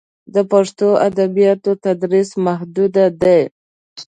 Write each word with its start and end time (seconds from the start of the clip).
د 0.33 0.35
پښتو 0.51 0.87
ادبیاتو 1.07 1.71
تدریس 1.85 2.29
محدود 2.45 2.95
دی. 3.21 3.39